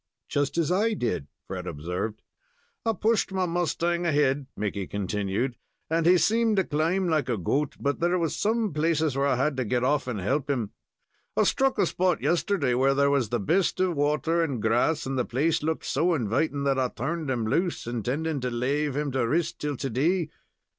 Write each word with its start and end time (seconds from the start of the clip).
"Just 0.29 0.57
as 0.57 0.71
I 0.71 0.95
did," 0.95 1.27
Fred 1.45 1.67
observed. 1.67 2.23
"I 2.87 2.93
pushed 2.93 3.31
my 3.31 3.45
mustang 3.45 4.07
ahead," 4.07 4.47
Mickey 4.57 4.87
continued, 4.87 5.57
"and 5.91 6.07
he 6.07 6.17
seemed 6.17 6.57
to 6.57 6.63
climb 6.63 7.07
like 7.07 7.29
a 7.29 7.37
goat, 7.37 7.75
but 7.79 7.99
there 7.99 8.17
was 8.17 8.35
some 8.35 8.73
places 8.73 9.15
where 9.15 9.27
I 9.27 9.35
had 9.35 9.55
to 9.57 9.63
get 9.63 9.83
off 9.83 10.07
and 10.07 10.19
help 10.19 10.49
him. 10.49 10.71
I 11.37 11.43
struck 11.43 11.77
a 11.77 11.85
spot 11.85 12.19
yesterday 12.19 12.73
where 12.73 12.95
there 12.95 13.11
was 13.11 13.29
the 13.29 13.39
best 13.39 13.79
of 13.79 13.95
water 13.95 14.43
and 14.43 14.59
grass, 14.59 15.05
and 15.05 15.19
the 15.19 15.23
place 15.23 15.61
looked 15.61 15.85
so 15.85 16.15
inviting 16.15 16.63
that 16.63 16.79
I 16.79 16.87
turned 16.89 17.29
him 17.29 17.45
loose, 17.45 17.85
intending 17.85 18.39
to 18.39 18.49
lave 18.49 18.95
him 18.97 19.11
to 19.11 19.27
rist 19.27 19.59
till 19.59 19.77
to 19.77 19.87
day. 19.91 20.29